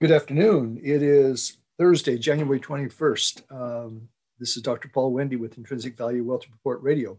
[0.00, 0.80] Good afternoon.
[0.82, 3.42] It is Thursday, January 21st.
[3.52, 4.88] Um, this is Dr.
[4.88, 7.18] Paul Wendee with Intrinsic Value Wealth Report Radio.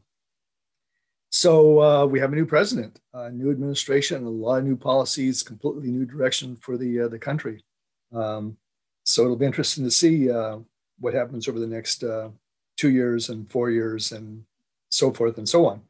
[1.29, 5.43] So uh, we have a new president, a new administration, a lot of new policies,
[5.43, 7.63] completely new direction for the uh, the country.
[8.11, 8.57] Um,
[9.03, 10.57] so it'll be interesting to see uh,
[10.99, 12.29] what happens over the next uh,
[12.77, 14.43] two years and four years and
[14.89, 15.81] so forth and so on.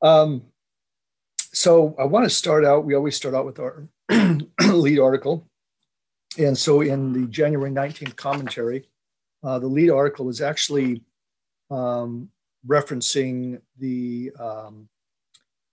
[0.00, 0.44] Um,
[1.52, 2.86] so I want to start out.
[2.86, 3.86] We always start out with our
[4.72, 5.46] lead article
[6.38, 8.88] and so in the January 19th commentary,
[9.42, 11.02] uh, the lead article was actually
[11.70, 12.28] um,
[12.66, 14.88] referencing the um,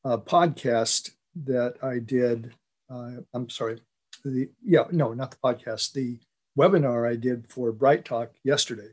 [0.05, 1.12] uh, podcast
[1.45, 2.53] that I did.
[2.89, 3.81] Uh, I'm sorry,
[4.23, 6.20] the yeah, no, not the podcast, the
[6.58, 8.89] webinar I did for Bright Talk yesterday,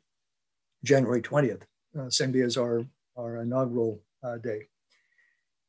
[0.84, 1.62] January 20th,
[1.98, 2.84] uh, same day as our,
[3.16, 4.68] our inaugural uh, day.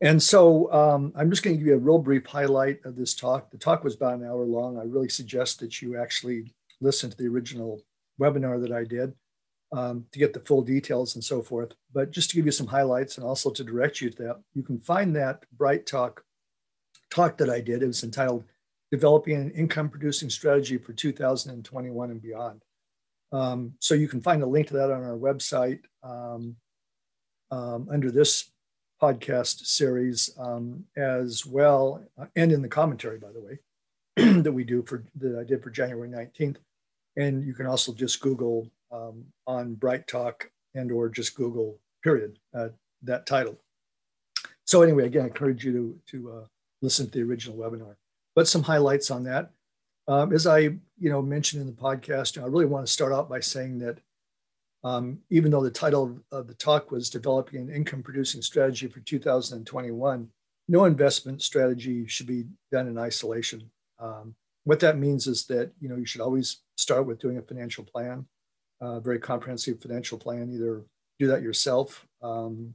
[0.02, 3.14] And so um, I'm just going to give you a real brief highlight of this
[3.14, 3.52] talk.
[3.52, 4.80] The talk was about an hour long.
[4.80, 7.84] I really suggest that you actually listen to the original
[8.20, 9.14] webinar that I did
[9.72, 11.74] um, to get the full details and so forth.
[11.94, 14.64] But just to give you some highlights and also to direct you to that, you
[14.64, 16.24] can find that Bright Talk
[17.12, 17.84] talk that I did.
[17.84, 18.46] It was entitled
[18.90, 22.62] Developing an Income Producing Strategy for 2021 and Beyond.
[23.32, 26.56] Um, so you can find a link to that on our website um,
[27.52, 28.50] um under this
[29.02, 33.60] podcast series um, as well, uh, and in the commentary, by the way,
[34.42, 36.58] that we do for that I did for January 19th.
[37.18, 42.38] And you can also just Google um, on Bright Talk and or just Google period
[42.54, 42.70] uh,
[43.04, 43.58] that title.
[44.66, 46.46] So anyway, again, I encourage you to, to uh,
[46.82, 47.96] listen to the original webinar.
[48.36, 49.52] But some highlights on that.
[50.08, 53.30] Um, as I you know mentioned in the podcast, I really want to start out
[53.30, 53.98] by saying that
[54.84, 59.00] um, even though the title of the talk was developing an income producing strategy for
[59.02, 60.30] 2021,
[60.68, 63.70] no investment strategy should be done in isolation.
[64.00, 67.42] Um, what that means is that you know you should always start with doing a
[67.42, 68.26] financial plan,
[68.80, 70.52] a very comprehensive financial plan.
[70.52, 70.84] Either
[71.20, 72.74] do that yourself, um,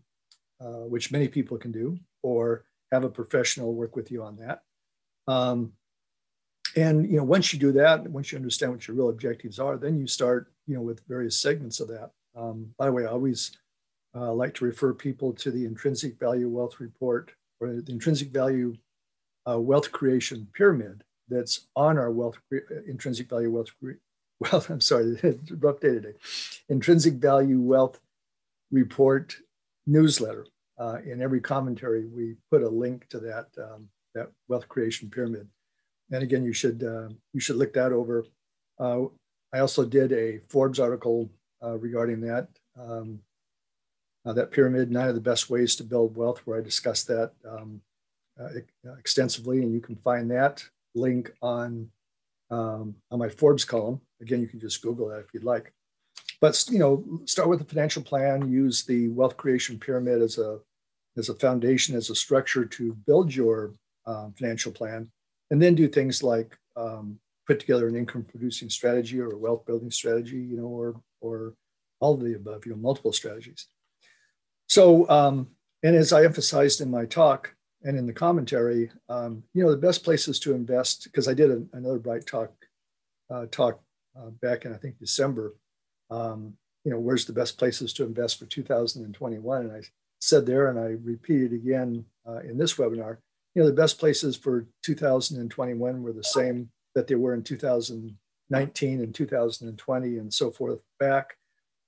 [0.61, 4.63] uh, which many people can do, or have a professional work with you on that.
[5.27, 5.73] Um,
[6.77, 9.77] and you know once you do that, once you understand what your real objectives are,
[9.77, 12.11] then you start you know, with various segments of that.
[12.35, 13.57] Um, by the way, I always
[14.15, 18.77] uh, like to refer people to the intrinsic value wealth report or the intrinsic value
[19.49, 22.39] uh, wealth creation pyramid that's on our wealth
[22.87, 23.69] intrinsic value wealth
[24.41, 25.39] well i'm sorry day
[25.81, 26.13] today
[26.69, 28.01] intrinsic value wealth
[28.71, 29.37] report
[29.87, 30.47] newsletter.
[30.79, 35.49] Uh, in every commentary we put a link to that um, that wealth creation pyramid.
[36.13, 38.27] And again you should uh, you should look that over.
[38.79, 39.05] Uh,
[39.53, 41.31] I also did a Forbes article
[41.63, 42.49] uh, regarding that.
[42.79, 43.21] Um,
[44.27, 47.31] uh, that pyramid, nine of the best ways to build wealth, where I discussed that
[47.49, 47.81] um,
[48.41, 48.49] uh,
[48.99, 50.65] extensively, and you can find that
[50.95, 51.89] link on
[52.51, 54.01] um, on my Forbes column.
[54.21, 55.73] Again, you can just Google that if you'd like.
[56.41, 58.51] But you know, start with a financial plan.
[58.51, 60.59] Use the wealth creation pyramid as a
[61.17, 63.75] as a foundation, as a structure to build your
[64.07, 65.09] um, financial plan,
[65.51, 69.65] and then do things like um, put together an income producing strategy or a wealth
[69.67, 71.55] building strategy, you know, or or
[72.01, 73.69] all of the above, you know, multiple strategies.
[74.69, 75.49] So, um,
[75.83, 79.77] and as I emphasized in my talk and in the commentary, um, you know, the
[79.77, 82.53] best places to invest because I did a, another bright talk
[83.31, 83.81] uh, talk
[84.19, 85.55] uh, back in I think December.
[86.11, 86.55] Um,
[86.85, 89.63] you know, where's the best places to invest for 2021?
[89.63, 89.83] And I
[90.21, 93.19] said there, and I repeated again uh, in this webinar.
[93.55, 99.01] You know, the best places for 2021 were the same that they were in 2019
[99.03, 101.37] and 2020 and so forth back,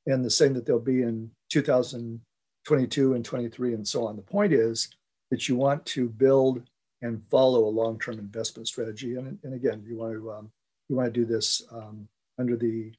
[0.07, 4.17] and the same that they'll be in 2022 and 23 and so on.
[4.17, 4.91] The point is
[5.31, 6.63] that you want to build
[7.01, 10.51] and follow a long-term investment strategy, and, and again, you want to um,
[10.89, 12.07] you want to do this um,
[12.39, 12.93] under the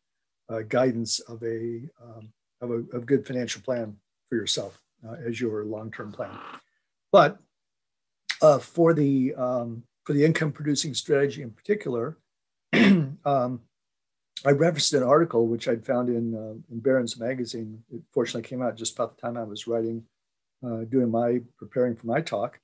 [0.49, 3.95] uh, guidance of a um, of a of good financial plan
[4.29, 6.31] for yourself uh, as your long-term plan.
[7.11, 7.37] But
[8.41, 12.17] uh, for the um, for the income producing strategy in particular,
[12.73, 13.61] um,
[14.45, 17.83] I referenced an article which I'd found in, uh, in Barron's magazine.
[17.91, 20.03] It fortunately came out just about the time I was writing,
[20.65, 22.59] uh, doing my preparing for my talk.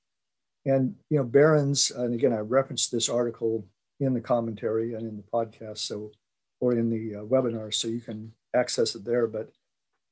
[0.65, 3.65] And you know, Barron's, and again, I referenced this article
[3.99, 6.11] in the commentary and in the podcast, so
[6.59, 9.27] or in the uh, webinar, so you can access it there.
[9.27, 9.51] But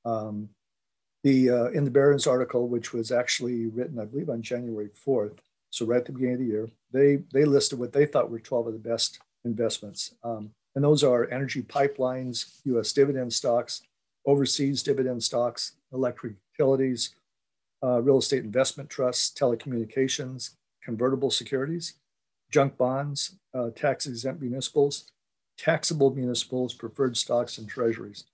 [0.05, 0.49] um,
[1.23, 5.39] the uh, in the Barron's article, which was actually written, I believe, on January fourth,
[5.73, 8.37] so right at the beginning of the year, they they listed what they thought were
[8.37, 10.13] 12 of the best investments.
[10.23, 13.81] Um, and those are energy pipelines, US dividend stocks,
[14.23, 17.15] overseas dividend stocks, electric utilities,
[17.83, 20.51] uh, real estate investment trusts, telecommunications,
[20.83, 21.95] convertible securities,
[22.51, 25.11] junk bonds, uh, tax exempt municipals,
[25.57, 28.25] taxable municipals, preferred stocks, and treasuries.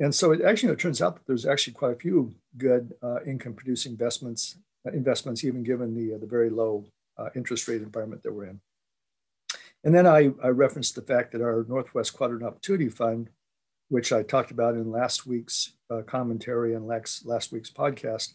[0.00, 3.22] And so it actually it turns out that there's actually quite a few good uh,
[3.24, 4.56] income producing investments,
[4.94, 6.84] investments even given the, the very low
[7.18, 8.60] uh, interest rate environment that we're in.
[9.84, 13.30] And then I, I referenced the fact that our Northwest Quadrant Opportunity Fund,
[13.88, 18.34] which I talked about in last week's uh, commentary and last, last week's podcast,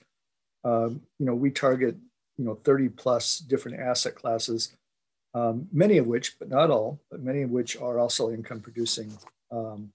[0.64, 1.98] um, you know, we target,
[2.38, 4.74] you know, 30 plus different asset classes,
[5.36, 9.12] um, many of which, but not all, but many of which are also income producing,
[9.52, 9.92] um,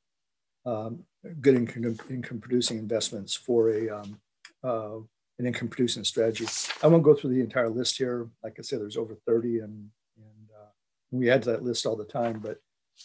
[0.67, 1.05] um
[1.41, 4.21] good income, income producing investments for a, um,
[4.63, 4.99] uh,
[5.39, 6.47] an income producing strategy.
[6.83, 8.29] I won't go through the entire list here.
[8.43, 10.71] Like I said, there's over 30 and, and uh,
[11.11, 12.59] we add to that list all the time, but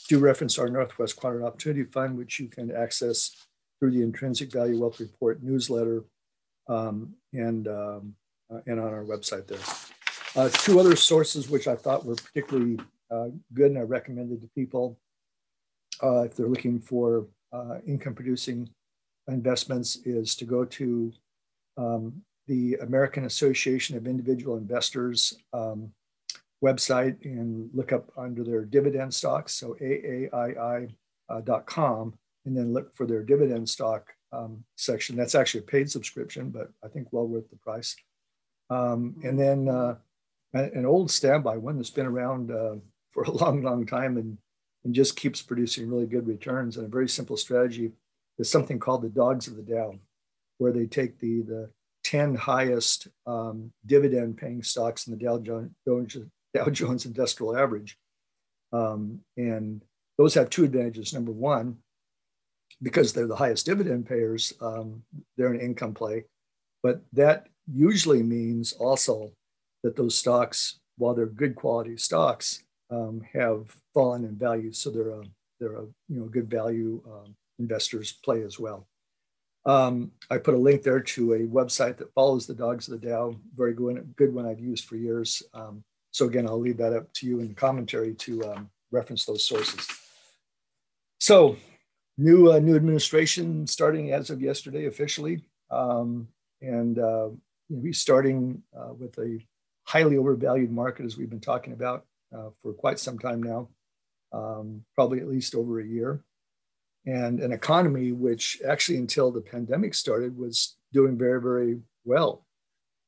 [0.10, 3.46] do reference our Northwest Quadrant Opportunity Fund, which you can access
[3.80, 6.04] through the Intrinsic Value Wealth Report newsletter
[6.68, 8.16] um, and, um,
[8.52, 9.60] uh, and on our website there.
[10.36, 12.80] Uh, two other sources which I thought were particularly
[13.12, 14.98] uh, good and I recommended to people
[16.02, 18.70] uh, if they're looking for uh, income producing
[19.28, 21.14] investments is to go to
[21.78, 25.92] um, the American Association of Individual Investors um,
[26.64, 30.88] website and look up under their dividend stocks, so AAII.com,
[31.30, 35.16] uh, and then look for their dividend stock um, section.
[35.16, 37.96] That's actually a paid subscription, but I think well worth the price.
[38.70, 39.96] Um, and then uh,
[40.54, 42.76] an old standby one that's been around uh,
[43.12, 44.38] for a long, long time and,
[44.84, 46.78] and just keeps producing really good returns.
[46.78, 47.92] And a very simple strategy
[48.40, 49.96] is something called the Dogs of the Dow
[50.64, 51.70] where they take the, the
[52.06, 56.18] 10 highest um, dividend paying stocks in the Dow Jones,
[56.54, 57.98] Dow Jones Industrial Average.
[58.72, 59.84] Um, and
[60.18, 61.14] those have two advantages.
[61.14, 61.80] Number one,
[62.82, 65.04] because they're the highest dividend payers, um,
[65.36, 66.24] they're an income play.
[66.82, 69.34] But that usually means also
[69.84, 74.72] that those stocks, while they're good quality stocks, um, have fallen in value.
[74.72, 75.24] So they're a,
[75.60, 78.88] they're a you know, good value um, investors play as well.
[79.66, 83.08] Um, I put a link there to a website that follows the Dogs of the
[83.08, 85.42] Dow, very good, good one I've used for years.
[85.54, 89.26] Um, so again, I'll leave that up to you in the commentary to um, reference
[89.26, 89.88] those sources.
[91.20, 91.56] So
[92.18, 96.28] new uh, new administration starting as of yesterday officially, um,
[96.62, 97.30] and uh,
[97.70, 99.40] we starting uh, with a
[99.86, 102.06] highly overvalued market as we've been talking about
[102.36, 103.70] uh, for quite some time now,
[104.34, 106.22] um, probably at least over a year
[107.06, 112.46] and an economy which actually until the pandemic started was doing very very well.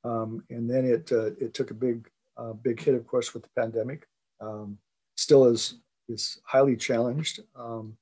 [0.03, 2.07] Um, and then it uh, it took a big
[2.37, 4.07] uh, big hit of course with the pandemic
[4.41, 4.77] um,
[5.15, 7.97] still is is highly challenged um,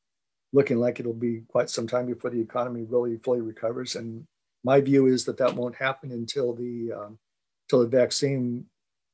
[0.54, 3.96] looking like it'll be quite some time before the economy really fully recovers.
[3.96, 4.26] And
[4.64, 7.20] my view is that that won't happen until the um,
[7.66, 8.66] until the vaccine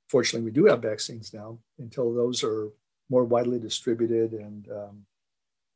[0.10, 2.70] fortunately we do have vaccines now until those are
[3.10, 5.06] more widely distributed and um,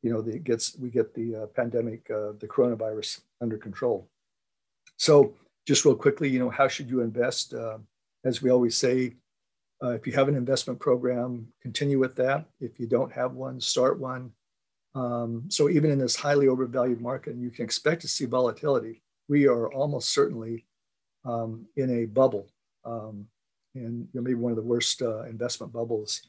[0.04, 4.06] you know, the, gets we get the uh, pandemic, uh, the coronavirus under control.
[4.98, 5.32] So,
[5.66, 7.54] just real quickly, you know, how should you invest?
[7.54, 7.78] Uh,
[8.26, 9.14] as we always say,
[9.82, 12.46] if you have an investment program, continue with that.
[12.58, 14.32] If you don't have one, start one.
[14.94, 19.02] Um, so, even in this highly overvalued market, and you can expect to see volatility.
[19.28, 20.66] We are almost certainly
[21.24, 22.46] um, in a bubble,
[22.84, 23.26] um,
[23.74, 26.28] and you know, maybe one of the worst uh, investment bubbles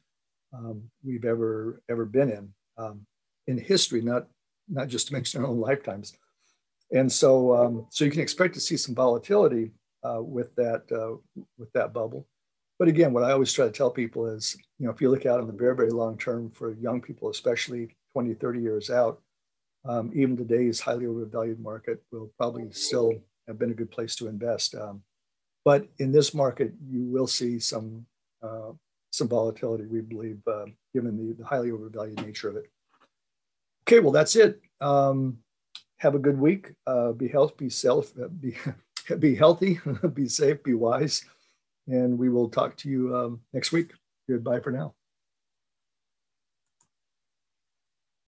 [0.54, 2.54] um, we've ever ever been in.
[3.48, 4.28] In history, not
[4.68, 6.14] not just to mention our own lifetimes.
[6.92, 9.72] And so, um, so you can expect to see some volatility
[10.04, 11.18] uh, with that uh,
[11.58, 12.28] with that bubble.
[12.78, 15.26] But again, what I always try to tell people is, you know, if you look
[15.26, 19.22] out in the very, very long term for young people, especially 20, 30 years out,
[19.86, 23.14] um, even today's highly overvalued market will probably still
[23.48, 24.76] have been a good place to invest.
[24.76, 25.04] Um,
[25.64, 28.06] but in this market, you will see some
[28.44, 28.72] uh,
[29.12, 32.66] some volatility, we believe, uh, given the, the highly overvalued nature of it.
[33.88, 34.60] Okay, well, that's it.
[34.82, 35.38] Um,
[35.98, 36.74] have a good week.
[36.88, 38.56] Uh, be healthy, be self, uh, be,
[39.20, 39.80] be healthy,
[40.14, 41.24] be safe, be wise.
[41.88, 43.92] And we will talk to you um, next week.
[44.28, 44.96] Goodbye for now.